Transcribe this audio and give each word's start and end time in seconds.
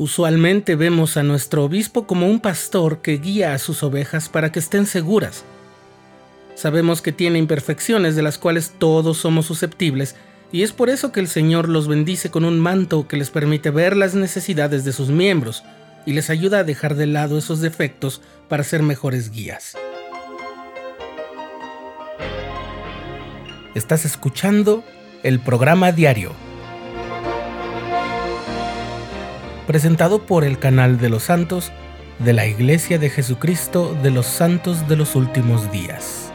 Usualmente 0.00 0.76
vemos 0.76 1.18
a 1.18 1.22
nuestro 1.22 1.62
obispo 1.62 2.06
como 2.06 2.26
un 2.26 2.40
pastor 2.40 3.02
que 3.02 3.18
guía 3.18 3.52
a 3.52 3.58
sus 3.58 3.82
ovejas 3.82 4.30
para 4.30 4.50
que 4.50 4.58
estén 4.58 4.86
seguras. 4.86 5.44
Sabemos 6.54 7.02
que 7.02 7.12
tiene 7.12 7.38
imperfecciones 7.38 8.16
de 8.16 8.22
las 8.22 8.38
cuales 8.38 8.72
todos 8.78 9.18
somos 9.18 9.44
susceptibles 9.44 10.16
y 10.52 10.62
es 10.62 10.72
por 10.72 10.88
eso 10.88 11.12
que 11.12 11.20
el 11.20 11.28
Señor 11.28 11.68
los 11.68 11.86
bendice 11.86 12.30
con 12.30 12.46
un 12.46 12.58
manto 12.58 13.06
que 13.06 13.18
les 13.18 13.28
permite 13.28 13.68
ver 13.68 13.94
las 13.94 14.14
necesidades 14.14 14.86
de 14.86 14.94
sus 14.94 15.10
miembros 15.10 15.64
y 16.06 16.14
les 16.14 16.30
ayuda 16.30 16.60
a 16.60 16.64
dejar 16.64 16.94
de 16.94 17.04
lado 17.04 17.36
esos 17.36 17.60
defectos 17.60 18.22
para 18.48 18.64
ser 18.64 18.82
mejores 18.82 19.30
guías. 19.30 19.76
Estás 23.74 24.06
escuchando 24.06 24.82
el 25.22 25.40
programa 25.40 25.92
diario, 25.92 26.32
presentado 29.66 30.26
por 30.26 30.44
el 30.44 30.58
canal 30.58 30.98
de 30.98 31.08
los 31.08 31.24
santos 31.24 31.72
de 32.18 32.32
la 32.32 32.46
Iglesia 32.46 32.98
de 32.98 33.10
Jesucristo 33.10 33.96
de 34.02 34.10
los 34.10 34.26
Santos 34.26 34.88
de 34.88 34.96
los 34.96 35.16
Últimos 35.16 35.70
Días. 35.72 36.30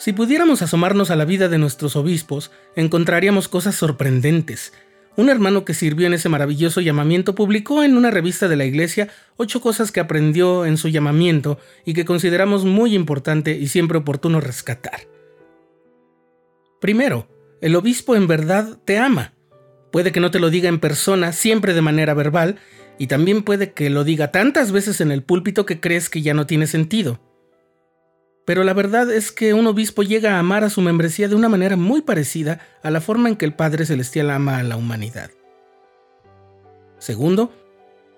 Si 0.00 0.14
pudiéramos 0.14 0.62
asomarnos 0.62 1.10
a 1.10 1.16
la 1.16 1.26
vida 1.26 1.50
de 1.50 1.58
nuestros 1.58 1.94
obispos, 1.94 2.50
encontraríamos 2.74 3.48
cosas 3.48 3.74
sorprendentes. 3.74 4.72
Un 5.16 5.28
hermano 5.28 5.64
que 5.64 5.74
sirvió 5.74 6.06
en 6.06 6.14
ese 6.14 6.28
maravilloso 6.28 6.80
llamamiento 6.80 7.34
publicó 7.34 7.82
en 7.82 7.96
una 7.96 8.10
revista 8.10 8.48
de 8.48 8.56
la 8.56 8.64
iglesia 8.64 9.08
ocho 9.36 9.60
cosas 9.60 9.92
que 9.92 10.00
aprendió 10.00 10.64
en 10.66 10.76
su 10.76 10.88
llamamiento 10.88 11.58
y 11.84 11.94
que 11.94 12.04
consideramos 12.04 12.64
muy 12.64 12.94
importante 12.94 13.58
y 13.58 13.66
siempre 13.66 13.98
oportuno 13.98 14.40
rescatar. 14.40 15.00
Primero, 16.80 17.28
el 17.60 17.76
obispo 17.76 18.16
en 18.16 18.26
verdad 18.26 18.78
te 18.84 18.98
ama. 18.98 19.34
Puede 19.92 20.12
que 20.12 20.20
no 20.20 20.30
te 20.30 20.38
lo 20.38 20.48
diga 20.48 20.68
en 20.68 20.78
persona, 20.78 21.32
siempre 21.32 21.74
de 21.74 21.82
manera 21.82 22.14
verbal, 22.14 22.56
y 22.98 23.08
también 23.08 23.42
puede 23.42 23.72
que 23.72 23.90
lo 23.90 24.04
diga 24.04 24.30
tantas 24.30 24.72
veces 24.72 25.00
en 25.00 25.10
el 25.10 25.22
púlpito 25.22 25.66
que 25.66 25.80
crees 25.80 26.08
que 26.08 26.22
ya 26.22 26.32
no 26.32 26.46
tiene 26.46 26.66
sentido. 26.66 27.20
Pero 28.44 28.64
la 28.64 28.72
verdad 28.72 29.12
es 29.12 29.32
que 29.32 29.54
un 29.54 29.66
obispo 29.66 30.02
llega 30.02 30.34
a 30.34 30.38
amar 30.38 30.64
a 30.64 30.70
su 30.70 30.80
membresía 30.80 31.28
de 31.28 31.34
una 31.34 31.48
manera 31.48 31.76
muy 31.76 32.02
parecida 32.02 32.60
a 32.82 32.90
la 32.90 33.00
forma 33.00 33.28
en 33.28 33.36
que 33.36 33.44
el 33.44 33.54
Padre 33.54 33.86
Celestial 33.86 34.30
ama 34.30 34.58
a 34.58 34.62
la 34.62 34.76
humanidad. 34.76 35.30
Segundo, 36.98 37.52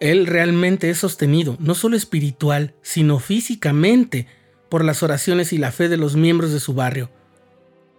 él 0.00 0.26
realmente 0.26 0.90
es 0.90 0.98
sostenido, 0.98 1.56
no 1.60 1.74
solo 1.74 1.96
espiritual, 1.96 2.74
sino 2.82 3.18
físicamente, 3.18 4.26
por 4.68 4.84
las 4.84 5.02
oraciones 5.02 5.52
y 5.52 5.58
la 5.58 5.72
fe 5.72 5.88
de 5.88 5.96
los 5.96 6.16
miembros 6.16 6.52
de 6.52 6.60
su 6.60 6.74
barrio. 6.74 7.10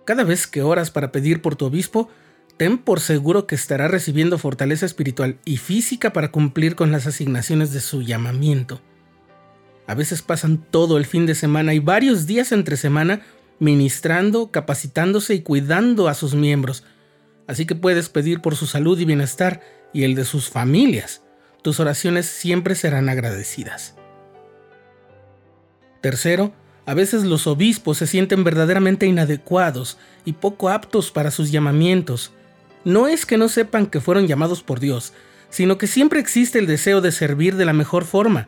Cada 0.05 0.23
vez 0.23 0.47
que 0.47 0.61
oras 0.61 0.91
para 0.91 1.11
pedir 1.11 1.41
por 1.41 1.55
tu 1.55 1.65
obispo, 1.65 2.09
ten 2.57 2.77
por 2.77 2.99
seguro 2.99 3.47
que 3.47 3.55
estará 3.55 3.87
recibiendo 3.87 4.37
fortaleza 4.37 4.85
espiritual 4.85 5.39
y 5.45 5.57
física 5.57 6.13
para 6.13 6.31
cumplir 6.31 6.75
con 6.75 6.91
las 6.91 7.07
asignaciones 7.07 7.71
de 7.71 7.81
su 7.81 8.01
llamamiento. 8.01 8.81
A 9.87 9.95
veces 9.95 10.21
pasan 10.21 10.57
todo 10.69 10.97
el 10.97 11.05
fin 11.05 11.25
de 11.25 11.33
semana 11.33 11.73
y 11.73 11.79
varios 11.79 12.27
días 12.27 12.51
entre 12.51 12.77
semana 12.77 13.21
ministrando, 13.59 14.51
capacitándose 14.51 15.33
y 15.33 15.41
cuidando 15.41 16.07
a 16.07 16.13
sus 16.13 16.35
miembros. 16.35 16.83
Así 17.47 17.65
que 17.65 17.75
puedes 17.75 18.09
pedir 18.09 18.41
por 18.41 18.55
su 18.55 18.67
salud 18.67 18.99
y 18.99 19.05
bienestar 19.05 19.61
y 19.93 20.03
el 20.03 20.15
de 20.15 20.25
sus 20.25 20.49
familias. 20.49 21.23
Tus 21.61 21.79
oraciones 21.79 22.25
siempre 22.25 22.75
serán 22.75 23.09
agradecidas. 23.09 23.95
Tercero, 26.01 26.53
a 26.85 26.93
veces 26.93 27.23
los 27.23 27.47
obispos 27.47 27.97
se 27.97 28.07
sienten 28.07 28.43
verdaderamente 28.43 29.05
inadecuados 29.05 29.97
y 30.23 30.33
poco 30.33 30.69
aptos 30.69 31.11
para 31.11 31.31
sus 31.31 31.51
llamamientos. 31.51 32.31
No 32.83 33.07
es 33.07 33.25
que 33.25 33.37
no 33.37 33.49
sepan 33.49 33.87
que 33.87 33.99
fueron 34.01 34.27
llamados 34.27 34.63
por 34.63 34.79
Dios, 34.79 35.13
sino 35.49 35.77
que 35.77 35.87
siempre 35.87 36.19
existe 36.19 36.59
el 36.59 36.67
deseo 36.67 37.01
de 37.01 37.11
servir 37.11 37.55
de 37.55 37.65
la 37.65 37.73
mejor 37.73 38.05
forma, 38.05 38.47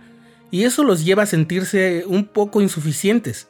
y 0.52 0.64
eso 0.64 0.84
los 0.84 1.06
lleva 1.06 1.24
a 1.24 1.28
sentirse 1.28 2.04
un 2.08 2.26
poco 2.26 2.62
insuficientes. 2.62 3.48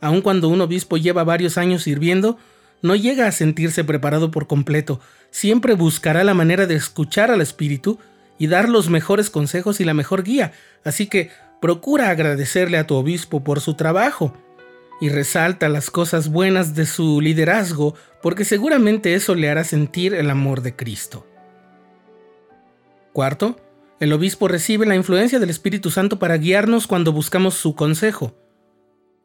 Aun 0.00 0.20
cuando 0.20 0.48
un 0.48 0.60
obispo 0.60 0.96
lleva 0.96 1.24
varios 1.24 1.58
años 1.58 1.82
sirviendo, 1.82 2.38
no 2.82 2.94
llega 2.94 3.26
a 3.26 3.32
sentirse 3.32 3.84
preparado 3.84 4.30
por 4.30 4.46
completo, 4.46 5.00
siempre 5.30 5.74
buscará 5.74 6.22
la 6.24 6.34
manera 6.34 6.66
de 6.66 6.74
escuchar 6.74 7.30
al 7.30 7.40
Espíritu 7.40 7.98
y 8.38 8.46
dar 8.46 8.68
los 8.68 8.90
mejores 8.90 9.30
consejos 9.30 9.80
y 9.80 9.84
la 9.84 9.94
mejor 9.94 10.22
guía, 10.22 10.52
así 10.84 11.06
que 11.06 11.30
procura 11.60 12.10
agradecerle 12.10 12.76
a 12.76 12.86
tu 12.86 12.94
obispo 12.94 13.42
por 13.42 13.60
su 13.60 13.74
trabajo 13.74 14.36
y 15.00 15.08
resalta 15.08 15.68
las 15.68 15.90
cosas 15.90 16.28
buenas 16.28 16.74
de 16.74 16.86
su 16.86 17.20
liderazgo, 17.20 17.94
porque 18.22 18.44
seguramente 18.44 19.14
eso 19.14 19.34
le 19.34 19.50
hará 19.50 19.64
sentir 19.64 20.14
el 20.14 20.30
amor 20.30 20.62
de 20.62 20.76
Cristo. 20.76 21.26
Cuarto, 23.12 23.56
el 24.04 24.12
obispo 24.12 24.48
recibe 24.48 24.84
la 24.84 24.96
influencia 24.96 25.38
del 25.38 25.48
Espíritu 25.50 25.90
Santo 25.90 26.18
para 26.18 26.36
guiarnos 26.36 26.86
cuando 26.86 27.10
buscamos 27.10 27.54
su 27.54 27.74
consejo. 27.74 28.36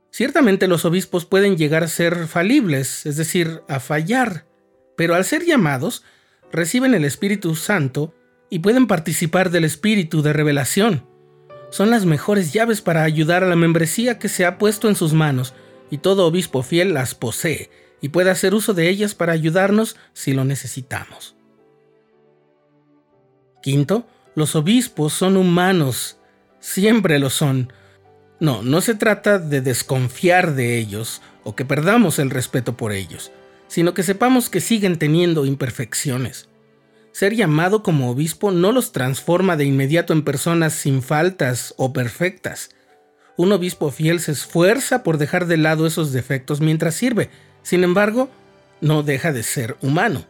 Ciertamente 0.09 0.67
los 0.67 0.85
obispos 0.85 1.25
pueden 1.25 1.57
llegar 1.57 1.83
a 1.83 1.89
ser 1.89 2.27
falibles, 2.27 3.05
es 3.05 3.17
decir, 3.17 3.61
a 3.67 3.79
fallar, 3.79 4.45
pero 4.95 5.15
al 5.15 5.25
ser 5.25 5.45
llamados, 5.45 6.03
reciben 6.51 6.93
el 6.93 7.03
Espíritu 7.03 7.55
Santo 7.55 8.15
y 8.49 8.59
pueden 8.59 8.87
participar 8.87 9.51
del 9.51 9.65
Espíritu 9.65 10.21
de 10.21 10.31
revelación. 10.31 11.05
Son 11.71 11.89
las 11.89 12.05
mejores 12.05 12.53
llaves 12.53 12.81
para 12.81 13.03
ayudar 13.03 13.43
a 13.43 13.47
la 13.47 13.57
membresía 13.57 14.17
que 14.17 14.29
se 14.29 14.45
ha 14.45 14.57
puesto 14.57 14.87
en 14.87 14.95
sus 14.95 15.13
manos, 15.13 15.53
y 15.91 15.97
todo 15.97 16.25
obispo 16.25 16.63
fiel 16.63 16.93
las 16.93 17.15
posee 17.15 17.69
y 18.01 18.09
puede 18.09 18.29
hacer 18.29 18.53
uso 18.53 18.73
de 18.73 18.87
ellas 18.87 19.13
para 19.13 19.33
ayudarnos 19.33 19.97
si 20.13 20.31
lo 20.31 20.45
necesitamos. 20.45 21.35
Quinto, 23.61 24.07
los 24.39 24.55
obispos 24.55 25.13
son 25.13 25.37
humanos, 25.37 26.17
siempre 26.59 27.19
lo 27.19 27.29
son. 27.29 27.71
No, 28.39 28.63
no 28.63 28.79
se 28.79 28.95
trata 28.95 29.37
de 29.37 29.59
desconfiar 29.59 30.55
de 30.55 30.77
ellos 30.77 31.21
o 31.43 31.55
que 31.55 31.65
perdamos 31.65 32.19
el 32.19 32.29
respeto 32.29 32.77
por 32.77 32.93
ellos, 32.93 33.31
sino 33.67 33.93
que 33.93 34.01
sepamos 34.01 34.49
que 34.49 34.61
siguen 34.61 34.97
teniendo 34.97 35.45
imperfecciones. 35.45 36.47
Ser 37.11 37.35
llamado 37.35 37.83
como 37.83 38.09
obispo 38.09 38.51
no 38.51 38.71
los 38.71 38.93
transforma 38.93 39.57
de 39.57 39.65
inmediato 39.65 40.13
en 40.13 40.23
personas 40.23 40.73
sin 40.73 41.01
faltas 41.01 41.73
o 41.75 41.91
perfectas. 41.91 42.69
Un 43.35 43.51
obispo 43.51 43.91
fiel 43.91 44.21
se 44.21 44.31
esfuerza 44.31 45.03
por 45.03 45.17
dejar 45.17 45.47
de 45.47 45.57
lado 45.57 45.85
esos 45.85 46.13
defectos 46.13 46.61
mientras 46.61 46.95
sirve, 46.95 47.29
sin 47.61 47.83
embargo, 47.83 48.29
no 48.79 49.03
deja 49.03 49.33
de 49.33 49.43
ser 49.43 49.75
humano. 49.81 50.23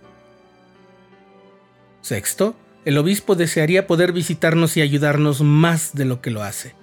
Sexto, 2.01 2.55
el 2.85 2.97
obispo 2.97 3.35
desearía 3.35 3.87
poder 3.87 4.13
visitarnos 4.13 4.77
y 4.77 4.81
ayudarnos 4.81 5.41
más 5.41 5.91
de 5.93 6.05
lo 6.05 6.21
que 6.21 6.31
lo 6.31 6.43
hace. 6.43 6.75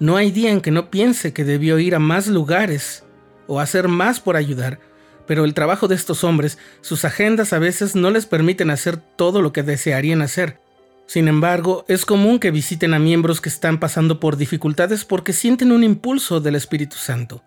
No 0.00 0.16
hay 0.16 0.30
día 0.30 0.50
en 0.50 0.60
que 0.60 0.70
no 0.70 0.90
piense 0.90 1.32
que 1.32 1.44
debió 1.44 1.78
ir 1.78 1.94
a 1.94 1.98
más 1.98 2.26
lugares 2.26 3.04
o 3.46 3.60
hacer 3.60 3.88
más 3.88 4.20
por 4.20 4.36
ayudar, 4.36 4.80
pero 5.26 5.44
el 5.44 5.54
trabajo 5.54 5.88
de 5.88 5.94
estos 5.94 6.24
hombres, 6.24 6.58
sus 6.80 7.04
agendas 7.04 7.52
a 7.52 7.58
veces 7.58 7.94
no 7.94 8.10
les 8.10 8.26
permiten 8.26 8.70
hacer 8.70 8.96
todo 8.96 9.40
lo 9.40 9.52
que 9.52 9.62
desearían 9.62 10.22
hacer. 10.22 10.58
Sin 11.06 11.28
embargo, 11.28 11.84
es 11.88 12.06
común 12.06 12.38
que 12.38 12.50
visiten 12.50 12.94
a 12.94 12.98
miembros 12.98 13.40
que 13.40 13.48
están 13.48 13.78
pasando 13.78 14.20
por 14.20 14.36
dificultades 14.36 15.04
porque 15.04 15.32
sienten 15.32 15.70
un 15.70 15.84
impulso 15.84 16.40
del 16.40 16.56
Espíritu 16.56 16.96
Santo. 16.96 17.42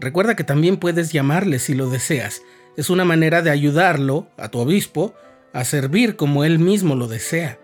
Recuerda 0.00 0.34
que 0.34 0.44
también 0.44 0.78
puedes 0.78 1.12
llamarle 1.12 1.58
si 1.58 1.74
lo 1.74 1.90
deseas. 1.90 2.40
Es 2.76 2.88
una 2.88 3.04
manera 3.04 3.42
de 3.42 3.50
ayudarlo, 3.50 4.28
a 4.38 4.48
tu 4.48 4.58
obispo, 4.58 5.14
a 5.52 5.64
servir 5.64 6.16
como 6.16 6.44
Él 6.44 6.58
mismo 6.58 6.94
lo 6.94 7.08
desea. 7.08 7.58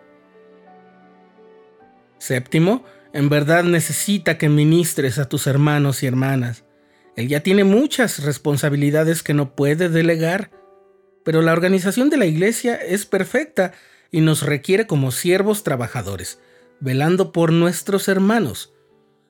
Séptimo, 2.18 2.84
en 3.12 3.28
verdad 3.28 3.64
necesita 3.64 4.38
que 4.38 4.48
ministres 4.48 5.18
a 5.18 5.28
tus 5.28 5.46
hermanos 5.46 6.02
y 6.02 6.06
hermanas. 6.06 6.64
Él 7.16 7.28
ya 7.28 7.40
tiene 7.40 7.64
muchas 7.64 8.22
responsabilidades 8.22 9.22
que 9.22 9.34
no 9.34 9.54
puede 9.54 9.88
delegar, 9.88 10.50
pero 11.24 11.42
la 11.42 11.52
organización 11.52 12.10
de 12.10 12.18
la 12.18 12.26
iglesia 12.26 12.74
es 12.74 13.06
perfecta 13.06 13.72
y 14.10 14.20
nos 14.20 14.42
requiere 14.42 14.86
como 14.86 15.12
siervos 15.12 15.62
trabajadores, 15.62 16.40
velando 16.80 17.32
por 17.32 17.52
nuestros 17.52 18.08
hermanos. 18.08 18.72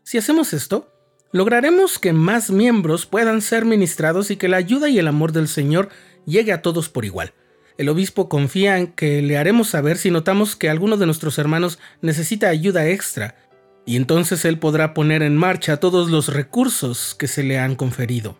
Si 0.03 0.19
hacemos 0.19 0.53
esto, 0.53 0.93
lograremos 1.32 1.99
que 1.99 2.12
más 2.12 2.50
miembros 2.50 3.06
puedan 3.06 3.41
ser 3.41 3.64
ministrados 3.64 4.31
y 4.31 4.37
que 4.37 4.49
la 4.49 4.56
ayuda 4.56 4.88
y 4.88 4.99
el 4.99 5.08
amor 5.08 5.32
del 5.32 5.49
Señor 5.49 5.88
llegue 6.26 6.53
a 6.53 6.62
todos 6.62 6.88
por 6.88 7.05
igual. 7.05 7.35
El 7.78 7.88
obispo 7.90 8.28
confía 8.28 8.78
en 8.78 8.87
que 8.87 9.20
le 9.20 9.37
haremos 9.37 9.69
saber 9.69 9.99
si 9.99 10.11
notamos 10.11 10.56
que 10.56 10.70
alguno 10.70 10.96
de 10.96 11.06
nuestros 11.06 11.38
hermanos 11.38 11.78
necesita 12.00 12.49
ayuda 12.49 12.88
extra, 12.88 13.37
y 13.84 13.96
entonces 13.96 14.44
él 14.44 14.58
podrá 14.58 14.94
poner 14.94 15.23
en 15.23 15.37
marcha 15.37 15.76
todos 15.76 16.11
los 16.11 16.32
recursos 16.32 17.14
que 17.14 17.28
se 17.28 17.43
le 17.43 17.58
han 17.58 17.76
conferido. 17.76 18.37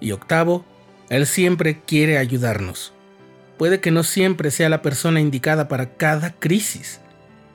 Y 0.00 0.12
octavo, 0.12 0.64
él 1.10 1.26
siempre 1.26 1.80
quiere 1.86 2.18
ayudarnos. 2.18 2.92
Puede 3.58 3.80
que 3.80 3.90
no 3.90 4.02
siempre 4.02 4.50
sea 4.50 4.68
la 4.68 4.82
persona 4.82 5.20
indicada 5.20 5.68
para 5.68 5.96
cada 5.96 6.32
crisis, 6.32 7.00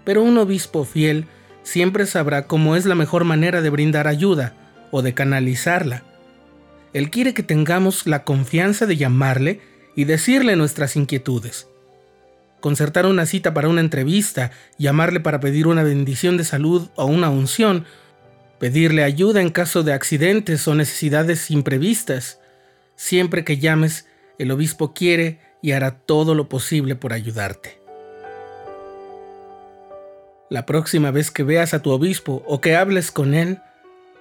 pero 0.03 0.21
un 0.21 0.37
obispo 0.37 0.85
fiel 0.85 1.25
siempre 1.63 2.05
sabrá 2.05 2.45
cómo 2.45 2.75
es 2.75 2.85
la 2.85 2.95
mejor 2.95 3.23
manera 3.23 3.61
de 3.61 3.69
brindar 3.69 4.07
ayuda 4.07 4.53
o 4.91 5.01
de 5.01 5.13
canalizarla. 5.13 6.03
Él 6.93 7.09
quiere 7.09 7.33
que 7.33 7.41
tengamos 7.41 8.05
la 8.05 8.23
confianza 8.23 8.85
de 8.85 8.97
llamarle 8.97 9.61
y 9.95 10.05
decirle 10.05 10.55
nuestras 10.55 10.95
inquietudes. 10.95 11.67
Concertar 12.59 13.05
una 13.05 13.25
cita 13.25 13.53
para 13.53 13.67
una 13.67 13.81
entrevista, 13.81 14.51
llamarle 14.77 15.19
para 15.19 15.39
pedir 15.39 15.67
una 15.67 15.83
bendición 15.83 16.37
de 16.37 16.45
salud 16.45 16.87
o 16.95 17.05
una 17.05 17.29
unción, 17.29 17.85
pedirle 18.59 19.03
ayuda 19.03 19.41
en 19.41 19.49
caso 19.49 19.83
de 19.83 19.93
accidentes 19.93 20.67
o 20.67 20.75
necesidades 20.75 21.51
imprevistas. 21.51 22.39
Siempre 22.95 23.43
que 23.43 23.57
llames, 23.57 24.07
el 24.39 24.51
obispo 24.51 24.93
quiere 24.93 25.39
y 25.61 25.73
hará 25.73 25.91
todo 25.91 26.35
lo 26.35 26.47
posible 26.47 26.95
por 26.95 27.11
ayudarte. 27.11 27.81
La 30.49 30.65
próxima 30.65 31.11
vez 31.11 31.31
que 31.31 31.43
veas 31.43 31.73
a 31.73 31.81
tu 31.81 31.91
obispo 31.91 32.43
o 32.47 32.61
que 32.61 32.75
hables 32.75 33.11
con 33.11 33.33
él, 33.33 33.59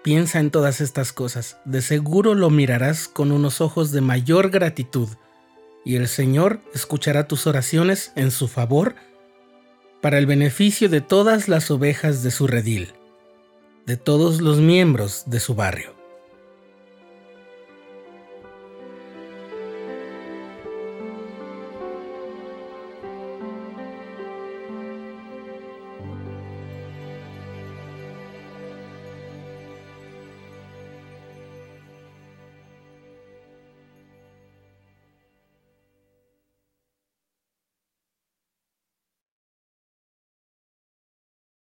piensa 0.03 0.41
en 0.41 0.51
todas 0.51 0.81
estas 0.81 1.13
cosas. 1.13 1.59
De 1.65 1.83
seguro 1.83 2.35
lo 2.35 2.51
mirarás 2.51 3.07
con 3.07 3.31
unos 3.33 3.61
ojos 3.61 3.93
de 3.93 4.01
mayor 4.01 4.51
gratitud 4.51 5.09
y 5.85 5.97
el 5.97 6.09
Señor 6.09 6.61
escuchará 6.75 7.27
tus 7.27 7.47
oraciones 7.47 8.13
en 8.17 8.31
su 8.31 8.49
favor 8.49 8.95
para 10.01 10.19
el 10.19 10.27
beneficio 10.27 10.89
de 10.89 11.01
todas 11.01 11.49
las 11.49 11.71
ovejas 11.71 12.23
de 12.23 12.31
su 12.31 12.47
redil, 12.47 12.93
de 13.87 13.97
todos 13.97 14.41
los 14.41 14.59
miembros 14.59 15.25
de 15.27 15.41
su 15.41 15.55
barrio. 15.55 16.02